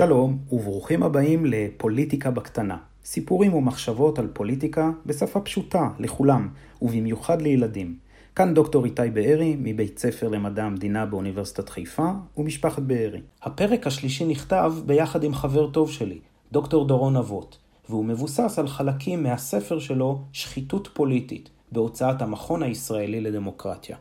[0.00, 2.76] שלום, וברוכים הבאים לפוליטיקה בקטנה.
[3.04, 6.48] סיפורים ומחשבות על פוליטיקה בשפה פשוטה לכולם,
[6.82, 7.96] ובמיוחד לילדים.
[8.36, 13.20] כאן דוקטור איתי בארי, מבית ספר למדע המדינה באוניברסיטת חיפה, ומשפחת בארי.
[13.42, 16.18] הפרק השלישי נכתב ביחד עם חבר טוב שלי,
[16.52, 23.96] דוקטור דורון אבות, והוא מבוסס על חלקים מהספר שלו, שחיתות פוליטית, בהוצאת המכון הישראלי לדמוקרטיה.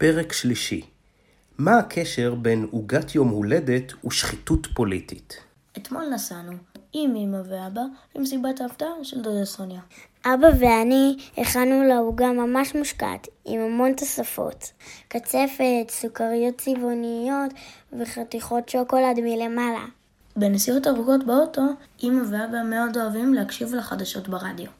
[0.00, 0.82] פרק שלישי
[1.58, 5.36] מה הקשר בין עוגת יום הולדת ושחיתות פוליטית?
[5.76, 6.52] אתמול נסענו
[6.92, 7.80] עם אמא ואבא
[8.16, 9.80] למסיבת ההפתעה של דודה סוניה.
[10.24, 14.72] אבא ואני הכנו לה עוגה ממש מושקעת, עם המון תוספות.
[15.08, 17.52] קצפת, סוכריות צבעוניות
[17.98, 19.84] וחתיכות שוקולד מלמעלה.
[20.36, 21.62] בנסיעות ארוכות באוטו,
[22.02, 24.70] אמא ואבא מאוד אוהבים להקשיב לחדשות ברדיו.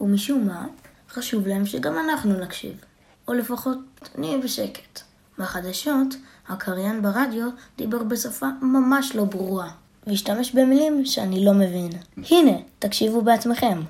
[0.00, 0.66] ומשום מה,
[1.08, 2.89] חשוב להם שגם אנחנו נקשיב.
[3.30, 3.78] או לפחות
[4.18, 5.00] נהיה בשקט.
[5.38, 6.14] בחדשות,
[6.48, 9.70] הקריין ברדיו דיבר בשפה ממש לא ברורה,
[10.06, 11.90] והשתמש במילים שאני לא מבין.
[12.30, 13.80] הנה, תקשיבו בעצמכם.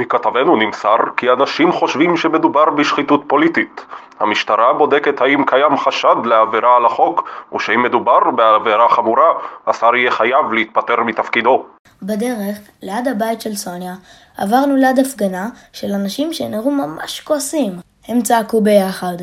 [0.00, 3.84] מכתבנו נמסר כי אנשים חושבים שמדובר בשחיתות פוליטית.
[4.20, 9.32] המשטרה בודקת האם קיים חשד לעבירה על החוק, ושאם מדובר בעבירה חמורה,
[9.66, 11.64] השר יהיה חייב להתפטר מתפקידו.
[12.02, 13.94] בדרך, ליד הבית של סוניה,
[14.38, 17.72] עברנו ליד הפגנה של אנשים שנראו ממש כועסים.
[18.08, 19.16] הם צעקו ביחד,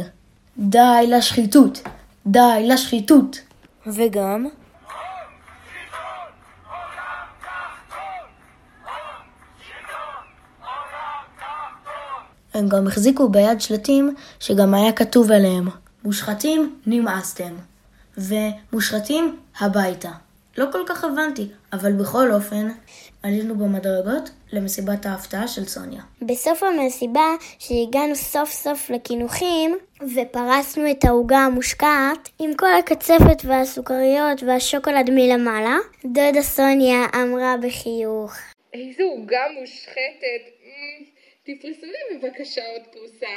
[0.57, 1.81] די לשחיתות!
[2.25, 3.39] די לשחיתות!
[3.87, 4.47] וגם,
[12.57, 15.67] הם גם החזיקו ביד שלטים שגם היה כתוב עליהם
[16.03, 17.55] מושחתים נמאסתם
[18.17, 20.11] ומושחתים הביתה.
[20.57, 22.67] לא כל כך הבנתי, אבל בכל אופן,
[23.23, 26.01] עלינו במדרגות למסיבת ההפתעה של סוניה.
[26.21, 27.25] בסוף המסיבה,
[27.59, 29.77] שהגענו סוף סוף לקינוחים,
[30.15, 38.33] ופרסנו את העוגה המושקעת, עם כל הקצפת והסוכריות והשוקולד מלמעלה, דודה סוניה אמרה בחיוך.
[38.73, 40.57] איזו עוגה מושחתת.
[41.47, 43.33] תפרסו לי בבקשה עוד פרוסה.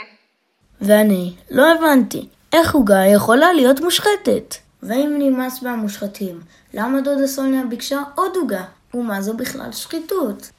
[0.80, 4.54] ואני לא הבנתי, איך עוגה יכולה להיות מושחתת?
[4.82, 6.40] ואם נמאס מהמושחתים,
[6.74, 8.64] למה דודה סוניה ביקשה עוד עוגה?
[8.94, 10.50] ומה זו בכלל שחיתות?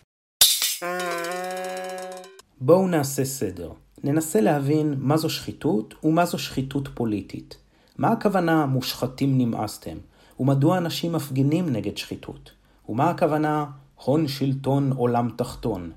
[2.61, 3.72] בואו נעשה סדר.
[4.03, 7.57] ננסה להבין מה זו שחיתות ומה זו שחיתות פוליטית.
[7.97, 9.97] מה הכוונה מושחתים נמאסתם?
[10.40, 12.51] ומדוע אנשים מפגינים נגד שחיתות?
[12.90, 15.91] ומה הכוונה הון שלטון עולם תחתון?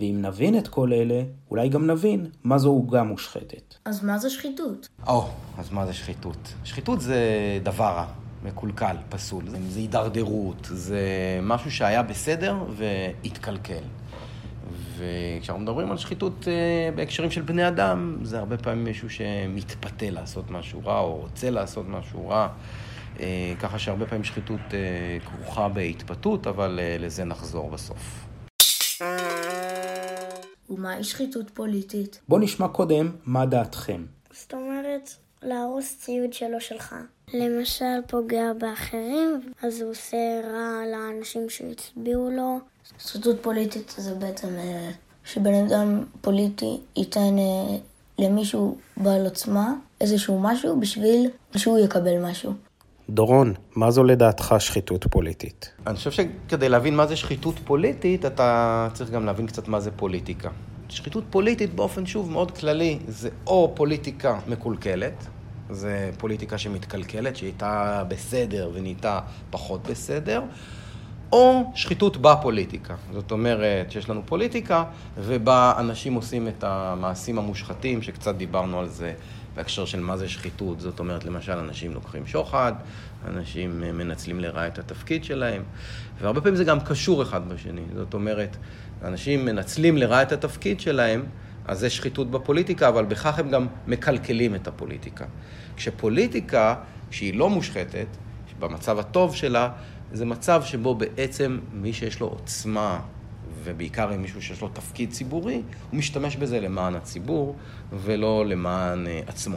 [0.00, 3.74] ואם נבין את כל אלה, אולי גם נבין מה זו עוגה מושחתת.
[3.84, 4.88] אז מה זה שחיתות?
[5.06, 6.54] או, oh, אז מה זה שחיתות?
[6.64, 7.18] שחיתות זה
[7.62, 8.06] דבר רע,
[8.44, 9.44] מקולקל, פסול.
[9.48, 11.00] זה, זה הידרדרות, זה
[11.42, 13.82] משהו שהיה בסדר והתקלקל.
[14.96, 20.50] וכשאנחנו מדברים על שחיתות uh, בהקשרים של בני אדם, זה הרבה פעמים מישהו שמתפתה לעשות
[20.50, 22.48] משהו רע, או רוצה לעשות משהו רע.
[23.16, 23.20] Uh,
[23.60, 28.29] ככה שהרבה פעמים שחיתות uh, כרוכה בהתפתות, אבל לזה נחזור בסוף.
[30.70, 32.20] ומהי שחיתות פוליטית?
[32.28, 34.04] בואו נשמע קודם מה דעתכם.
[34.32, 35.10] זאת אומרת,
[35.42, 36.94] להרוס ציוד שלא שלך.
[37.34, 42.58] למשל, פוגע באחרים, אז הוא עושה רע לאנשים שהצביעו לו.
[42.98, 44.90] שחיתות פוליטית זה בעצם אה,
[45.24, 47.76] שבן אדם פוליטי ייתן אה,
[48.18, 52.52] למישהו בעל עוצמה איזשהו משהו בשביל שהוא יקבל משהו.
[53.10, 55.70] דורון, מה זו לדעתך שחיתות פוליטית?
[55.86, 59.90] אני חושב שכדי להבין מה זה שחיתות פוליטית, אתה צריך גם להבין קצת מה זה
[59.90, 60.48] פוליטיקה.
[60.88, 65.26] שחיתות פוליטית באופן, שוב, מאוד כללי, זה או פוליטיקה מקולקלת,
[65.70, 69.20] זה פוליטיקה שמתקלקלת, שהייתה בסדר ונהייתה
[69.50, 70.42] פחות בסדר,
[71.32, 72.94] או שחיתות בפוליטיקה.
[73.12, 74.84] זאת אומרת שיש לנו פוליטיקה,
[75.18, 79.12] ובה אנשים עושים את המעשים המושחתים, שקצת דיברנו על זה
[79.60, 80.80] בהקשר של מה זה שחיתות.
[80.80, 82.72] זאת אומרת, למשל, אנשים לוקחים שוחד,
[83.26, 85.62] אנשים מנצלים לרעה את התפקיד שלהם,
[86.20, 87.82] והרבה פעמים זה גם קשור אחד בשני.
[87.94, 88.56] זאת אומרת,
[89.04, 91.24] אנשים מנצלים לרעה את התפקיד שלהם,
[91.66, 95.24] אז זה שחיתות בפוליטיקה, אבל בכך הם גם מקלקלים את הפוליטיקה.
[95.76, 96.74] כשפוליטיקה,
[97.10, 98.06] כשהיא לא מושחתת,
[98.58, 99.70] במצב הטוב שלה,
[100.12, 103.00] זה מצב שבו בעצם מי שיש לו עוצמה,
[103.64, 107.56] ובעיקר עם מישהו שיש לו תפקיד ציבורי, הוא משתמש בזה למען הציבור
[107.92, 109.56] ולא למען uh, עצמו.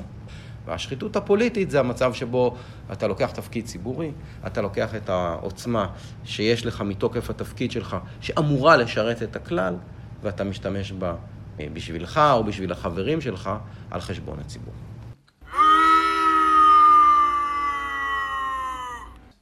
[0.65, 2.55] והשחיתות הפוליטית זה המצב שבו
[2.91, 4.11] אתה לוקח תפקיד ציבורי,
[4.47, 5.87] אתה לוקח את העוצמה
[6.23, 9.75] שיש לך מתוקף התפקיד שלך, שאמורה לשרת את הכלל,
[10.21, 11.15] ואתה משתמש בה
[11.59, 13.49] אה, בשבילך או בשביל החברים שלך
[13.91, 14.73] על חשבון הציבור.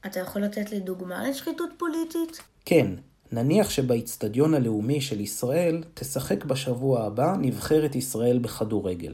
[0.05, 2.41] אתה יכול לתת לי דוגמה לשחיתות פוליטית?
[2.65, 2.87] כן,
[3.33, 9.13] נניח שבאיצטדיון הלאומי של ישראל תשחק בשבוע הבא נבחרת ישראל בכדורגל.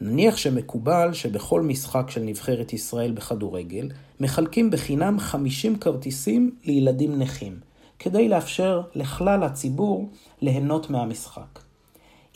[0.00, 3.88] נניח שמקובל שבכל משחק של נבחרת ישראל בכדורגל
[4.20, 7.58] מחלקים בחינם 50 כרטיסים לילדים נכים,
[7.98, 10.08] כדי לאפשר לכלל הציבור
[10.40, 11.60] ליהנות מהמשחק.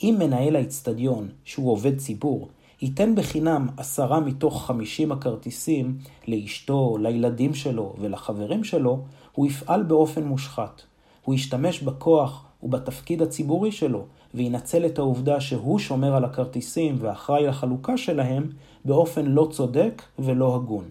[0.03, 2.47] אם מנהל האיצטדיון, שהוא עובד ציבור,
[2.81, 5.97] ייתן בחינם עשרה מתוך חמישים הכרטיסים
[6.27, 10.81] לאשתו, לילדים שלו ולחברים שלו, הוא יפעל באופן מושחת.
[11.25, 17.97] הוא ישתמש בכוח ובתפקיד הציבורי שלו, וינצל את העובדה שהוא שומר על הכרטיסים ואחראי לחלוקה
[17.97, 18.49] שלהם
[18.85, 20.85] באופן לא צודק ולא הגון.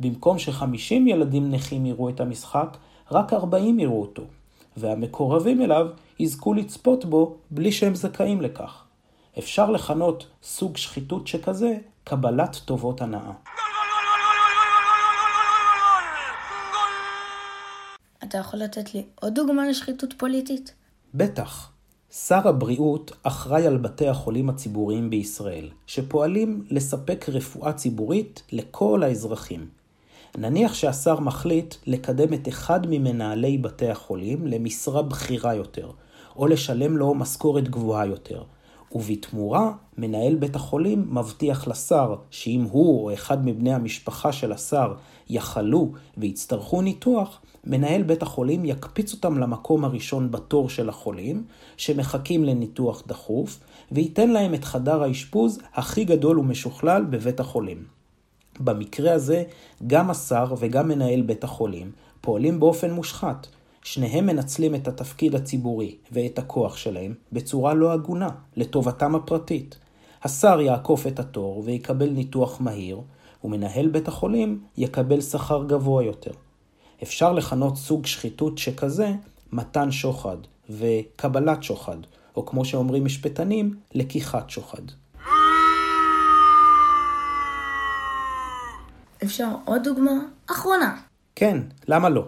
[0.00, 2.76] במקום שחמישים ילדים נכים יראו את המשחק,
[3.12, 4.22] רק ארבעים יראו אותו,
[4.76, 5.86] והמקורבים אליו
[6.18, 8.84] יזכו לצפות בו בלי שהם זכאים לכך.
[9.38, 13.32] אפשר לכנות סוג שחיתות שכזה קבלת טובות הנאה.
[18.28, 20.74] אתה יכול לתת לי עוד דוגמה לשחיתות פוליטית?
[21.14, 21.72] בטח.
[22.10, 29.68] שר הבריאות אחראי על בתי החולים הציבוריים בישראל, שפועלים לספק רפואה ציבורית לכל האזרחים.
[30.38, 35.90] נניח שהשר מחליט לקדם את אחד ממנהלי בתי החולים למשרה בכירה יותר,
[36.36, 38.42] או לשלם לו משכורת גבוהה יותר,
[38.92, 44.94] ובתמורה מנהל בית החולים מבטיח לשר שאם הוא או אחד מבני המשפחה של השר
[45.28, 51.44] יחלו ויצטרכו ניתוח, מנהל בית החולים יקפיץ אותם למקום הראשון בתור של החולים,
[51.76, 53.58] שמחכים לניתוח דחוף,
[53.92, 57.84] וייתן להם את חדר האשפוז הכי גדול ומשוכלל בבית החולים.
[58.60, 59.42] במקרה הזה,
[59.86, 63.46] גם השר וגם מנהל בית החולים פועלים באופן מושחת.
[63.82, 69.78] שניהם מנצלים את התפקיד הציבורי ואת הכוח שלהם בצורה לא הגונה, לטובתם הפרטית.
[70.22, 73.00] השר יעקוף את התור ויקבל ניתוח מהיר,
[73.44, 76.32] ומנהל בית החולים יקבל שכר גבוה יותר.
[77.02, 79.12] אפשר לכנות סוג שחיתות שכזה
[79.52, 80.36] מתן שוחד
[80.70, 81.96] וקבלת שוחד,
[82.36, 84.82] או כמו שאומרים משפטנים, לקיחת שוחד.
[89.24, 90.12] אפשר עוד דוגמה?
[90.50, 90.96] אחרונה.
[91.34, 92.24] כן, למה לא?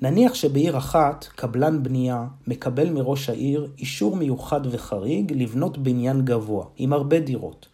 [0.00, 6.92] נניח שבעיר אחת קבלן בנייה מקבל מראש העיר אישור מיוחד וחריג לבנות בניין גבוה, עם
[6.92, 7.66] הרבה דירות.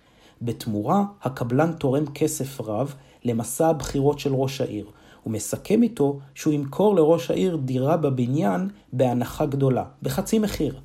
[0.42, 4.86] בתמורה, הקבלן תורם כסף רב למסע הבחירות של ראש העיר,
[5.28, 10.80] ומסכם איתו שהוא ימכור לראש העיר דירה בבניין בהנחה גדולה, בחצי מחיר.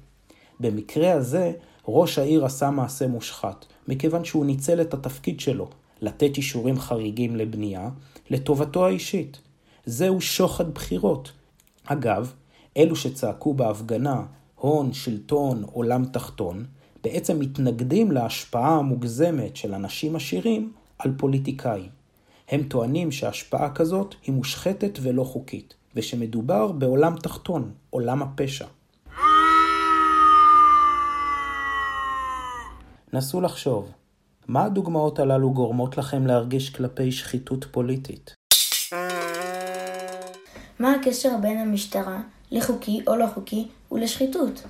[0.59, 1.51] במקרה הזה,
[1.87, 5.69] ראש העיר עשה מעשה מושחת, מכיוון שהוא ניצל את התפקיד שלו,
[6.01, 7.89] לתת אישורים חריגים לבנייה,
[8.29, 9.37] לטובתו האישית.
[9.85, 11.31] זהו שוחד בחירות.
[11.85, 12.33] אגב,
[12.77, 14.23] אלו שצעקו בהפגנה
[14.55, 16.65] הון, שלטון, עולם תחתון,
[17.03, 22.02] בעצם מתנגדים להשפעה המוגזמת של אנשים עשירים על פוליטיקאים.
[22.53, 28.65] הם טוענים שהשפעה כזאת היא מושחתת ולא חוקית, ושמדובר בעולם תחתון, עולם הפשע.
[33.13, 33.91] נסו לחשוב,
[34.47, 38.33] מה הדוגמאות הללו גורמות לכם להרגיש כלפי שחיתות פוליטית?
[40.79, 44.63] מה הקשר בין המשטרה לחוקי או לא חוקי ולשחיתות?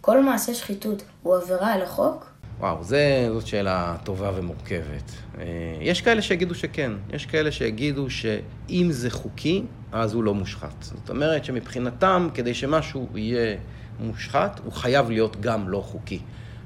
[0.00, 2.31] כל מעשה שחיתות הוא עבירה על החוק?
[2.60, 5.12] וואו, זה, זאת שאלה טובה ומורכבת.
[5.38, 5.44] אה,
[5.80, 10.82] יש כאלה שיגידו שכן, יש כאלה שיגידו שאם זה חוקי, אז הוא לא מושחת.
[10.82, 13.56] זאת אומרת שמבחינתם, כדי שמשהו יהיה
[14.00, 16.20] מושחת, הוא חייב להיות גם לא חוקי.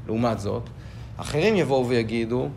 [0.07, 0.62] לעומת זאת,
[1.16, 2.49] אחרים יבואו ויגידו,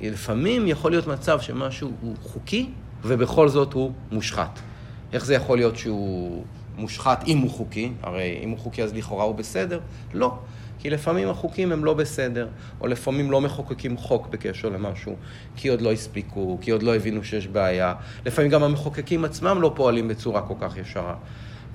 [0.00, 2.70] לפעמים יכול להיות מצב שמשהו הוא חוקי,
[3.02, 4.60] ובכל זאת הוא מושחת.
[5.12, 6.44] איך זה יכול להיות שהוא
[6.76, 7.92] מושחת אם הוא חוקי?
[8.02, 9.80] הרי אם הוא חוקי אז לכאורה הוא בסדר?
[10.14, 10.38] לא.
[10.78, 12.48] כי לפעמים החוקים הם לא בסדר,
[12.80, 15.16] או לפעמים לא מחוקקים חוק בקשר למשהו,
[15.56, 17.94] כי עוד לא הספיקו, כי עוד לא הבינו שיש בעיה.
[18.26, 21.14] לפעמים גם המחוקקים עצמם לא פועלים בצורה כל כך ישרה.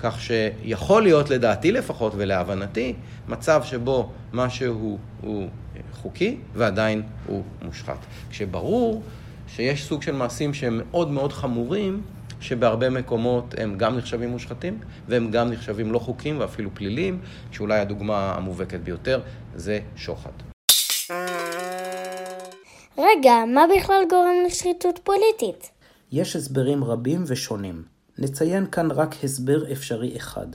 [0.00, 2.94] כך שיכול להיות, לדעתי לפחות ולהבנתי,
[3.28, 5.48] מצב שבו משהו הוא
[5.92, 7.98] חוקי ועדיין הוא מושחת.
[8.30, 9.02] כשברור
[9.48, 12.02] שיש סוג של מעשים שהם מאוד מאוד חמורים,
[12.42, 17.20] שבהרבה מקומות הם גם נחשבים מושחתים, והם גם נחשבים לא חוקיים ואפילו פליליים,
[17.50, 19.20] שאולי הדוגמה המובהקת ביותר
[19.54, 20.30] זה שוחד.
[22.98, 25.70] רגע, מה בכלל גורם לשחיתות פוליטית?
[26.12, 27.82] יש הסברים רבים ושונים.
[28.18, 30.46] נציין כאן רק הסבר אפשרי אחד.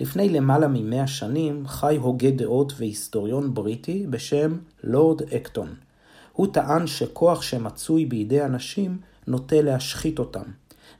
[0.00, 5.74] לפני למעלה ממאה שנים חי הוגה דעות והיסטוריון בריטי בשם לורד אקטון.
[6.32, 10.42] הוא טען שכוח שמצוי בידי אנשים נוטה להשחית אותם,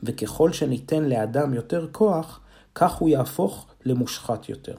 [0.05, 2.41] וככל שניתן לאדם יותר כוח,
[2.75, 4.77] כך הוא יהפוך למושחת יותר.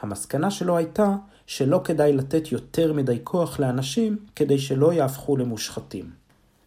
[0.00, 6.10] המסקנה שלו הייתה שלא כדאי לתת יותר מדי כוח לאנשים כדי שלא יהפכו למושחתים.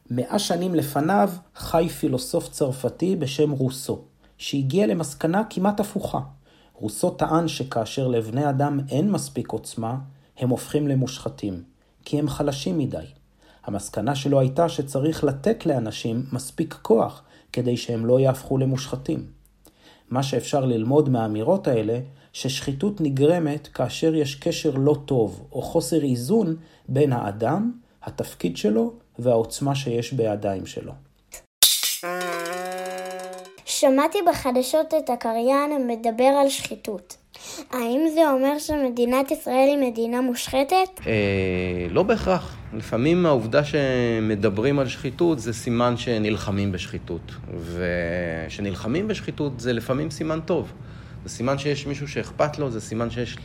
[0.09, 4.01] מאה שנים לפניו חי פילוסוף צרפתי בשם רוסו.
[4.43, 6.19] שהגיע למסקנה כמעט הפוכה.
[6.73, 9.97] רוסו טען שכאשר לבני אדם אין מספיק עוצמה,
[10.37, 11.63] הם הופכים למושחתים,
[12.05, 13.05] כי הם חלשים מדי.
[13.65, 17.21] המסקנה שלו הייתה שצריך לתת לאנשים מספיק כוח
[17.53, 19.25] כדי שהם לא יהפכו למושחתים.
[20.09, 21.99] מה שאפשר ללמוד מהאמירות האלה,
[22.33, 26.55] ששחיתות נגרמת כאשר יש קשר לא טוב או חוסר איזון
[26.87, 27.71] בין האדם,
[28.03, 30.91] התפקיד שלו והעוצמה שיש בידיים שלו.
[33.65, 37.17] שמעתי בחדשות את הקריין מדבר על שחיתות.
[37.71, 40.99] האם זה אומר שמדינת ישראל היא מדינה מושחתת?
[41.07, 42.62] אה, לא בהכרח.
[42.77, 47.31] לפעמים העובדה שמדברים על שחיתות זה סימן שנלחמים בשחיתות.
[47.57, 50.73] וכשנלחמים בשחיתות זה לפעמים סימן טוב.
[51.25, 53.37] זה סימן שיש מישהו שאכפת לו, זה סימן שיש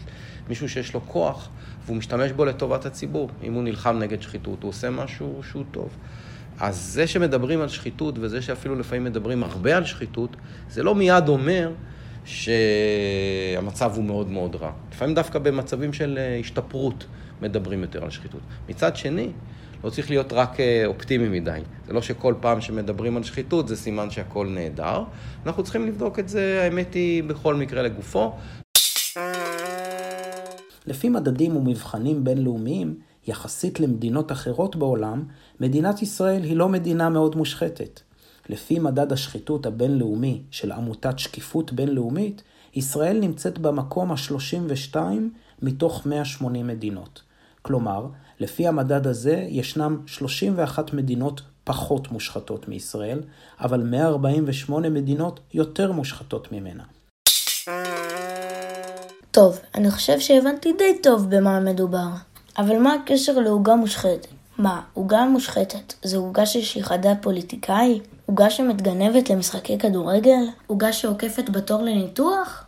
[0.48, 1.48] מישהו שיש לו כוח,
[1.86, 3.30] והוא משתמש בו לטובת הציבור.
[3.42, 5.88] אם הוא נלחם נגד שחיתות, הוא עושה משהו שהוא טוב.
[6.60, 10.36] אז זה שמדברים על שחיתות, וזה שאפילו לפעמים מדברים הרבה על שחיתות,
[10.70, 11.70] זה לא מיד אומר
[12.24, 14.70] שהמצב הוא מאוד מאוד רע.
[14.92, 17.06] לפעמים דווקא במצבים של אה, השתפרות
[17.42, 18.40] מדברים יותר על שחיתות.
[18.68, 19.30] מצד שני,
[19.84, 21.60] לא צריך להיות רק אה, אופטימי מדי.
[21.86, 25.04] זה לא שכל פעם שמדברים על שחיתות זה סימן שהכל נהדר.
[25.46, 28.32] אנחנו צריכים לבדוק את זה, האמת היא, בכל מקרה לגופו.
[30.86, 35.24] לפי מדדים ומבחנים בינלאומיים, יחסית למדינות אחרות בעולם,
[35.60, 38.00] מדינת ישראל היא לא מדינה מאוד מושחתת.
[38.48, 42.42] לפי מדד השחיתות הבינלאומי של עמותת שקיפות בינלאומית,
[42.74, 44.96] ישראל נמצאת במקום ה-32
[45.62, 47.22] מתוך 180 מדינות.
[47.62, 48.06] כלומר,
[48.40, 53.20] לפי המדד הזה ישנם 31 מדינות פחות מושחתות מישראל,
[53.60, 56.84] אבל 148 מדינות יותר מושחתות ממנה.
[59.30, 62.08] טוב, אני חושב שהבנתי די טוב במה מדובר.
[62.58, 64.26] אבל מה הקשר לעוגה מושחתת?
[64.58, 68.00] מה, עוגה מושחתת זה עוגה ששיחדה פוליטיקאי?
[68.26, 70.44] עוגה שמתגנבת למשחקי כדורגל?
[70.66, 72.64] עוגה שעוקפת בתור לניתוח?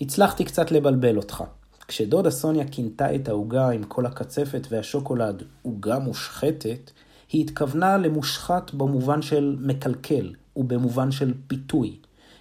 [0.00, 1.44] הצלחתי קצת לבלבל אותך.
[1.88, 6.90] כשדודה סוניה כינתה את העוגה עם כל הקצפת והשוקולד עוגה מושחתת,
[7.32, 11.96] היא התכוונה למושחת במובן של מקלקל ובמובן של פיתוי.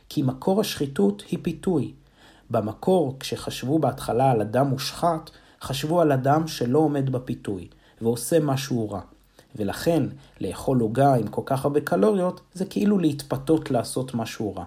[0.10, 1.94] כי מקור השחיתות היא פיתוי.
[2.50, 5.30] במקור, כשחשבו בהתחלה על אדם מושחת,
[5.62, 7.68] חשבו על אדם שלא עומד בפיתוי,
[8.02, 9.02] ועושה משהו רע.
[9.56, 10.04] ולכן,
[10.42, 14.64] לאכול עוגה עם כל כך הרבה קלוריות, זה כאילו להתפתות לעשות משהו רע.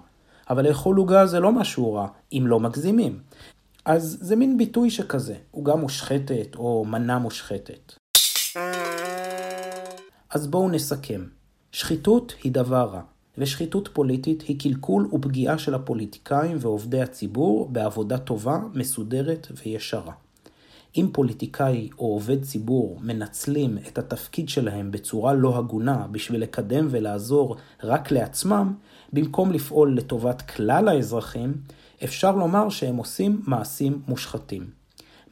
[0.51, 3.19] אבל לאכול עוגה זה לא משהו רע, אם לא מגזימים.
[3.85, 7.95] אז זה מין ביטוי שכזה, עוגה מושחתת או מנה מושחתת.
[10.31, 11.25] אז בואו נסכם.
[11.73, 13.03] שחיתות היא דבר רע,
[13.39, 20.13] ושחיתות פוליטית היא קלקול ופגיעה של הפוליטיקאים ועובדי הציבור בעבודה טובה, מסודרת וישרה.
[20.97, 27.57] אם פוליטיקאי או עובד ציבור מנצלים את התפקיד שלהם בצורה לא הגונה בשביל לקדם ולעזור
[27.83, 28.75] רק לעצמם,
[29.13, 31.55] במקום לפעול לטובת כלל האזרחים,
[32.05, 34.71] אפשר לומר שהם עושים מעשים מושחתים.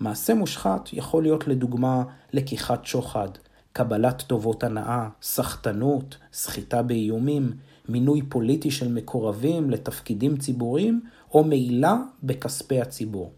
[0.01, 3.29] מעשה מושחת יכול להיות לדוגמה לקיחת שוחד,
[3.73, 7.53] קבלת טובות הנאה, סחטנות, סחיטה באיומים,
[7.89, 11.01] מינוי פוליטי של מקורבים לתפקידים ציבוריים
[11.35, 13.33] או מעילה בכספי הציבור.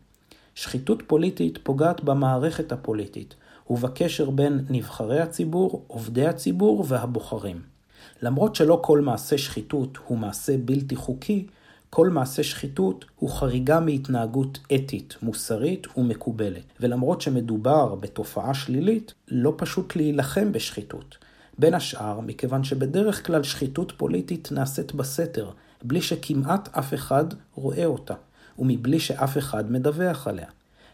[0.54, 3.34] שחיתות פוליטית פוגעת במערכת הפוליטית
[3.70, 7.62] ובקשר בין נבחרי הציבור, עובדי הציבור והבוחרים.
[8.22, 11.46] למרות שלא כל מעשה שחיתות הוא מעשה בלתי חוקי,
[11.90, 16.64] כל מעשה שחיתות הוא חריגה מהתנהגות אתית, מוסרית ומקובלת.
[16.80, 21.18] ולמרות שמדובר בתופעה שלילית, לא פשוט להילחם בשחיתות.
[21.58, 25.50] בין השאר, מכיוון שבדרך כלל שחיתות פוליטית נעשית בסתר,
[25.82, 28.14] בלי שכמעט אף אחד רואה אותה,
[28.58, 30.46] ומבלי שאף אחד מדווח עליה.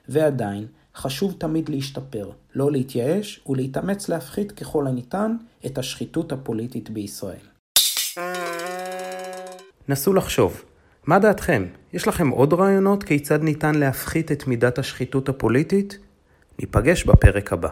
[0.08, 5.36] ועדיין, חשוב תמיד להשתפר, לא להתייאש ולהתאמץ להפחית ככל הניתן
[5.66, 7.36] את השחיתות הפוליטית בישראל.
[9.88, 10.62] נסו לחשוב,
[11.06, 11.64] מה דעתכם?
[11.92, 15.98] יש לכם עוד רעיונות כיצד ניתן להפחית את מידת השחיתות הפוליטית?
[16.58, 17.68] ניפגש בפרק הבא.